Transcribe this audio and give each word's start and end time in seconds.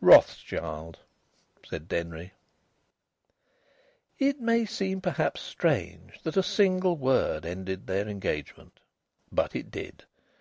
"Rothschild," 0.00 0.98
said 1.64 1.86
Denry. 1.86 2.32
It 4.18 4.40
may 4.40 4.64
seem 4.64 5.00
perhaps 5.00 5.40
strange 5.40 6.20
that 6.24 6.34
that 6.34 6.42
single 6.42 6.96
word 6.96 7.46
ended 7.46 7.86
their 7.86 8.08
engagement. 8.08 8.80
But 9.30 9.54
it 9.54 9.70
did. 9.70 10.02